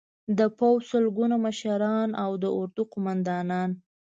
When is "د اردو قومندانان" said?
2.43-3.69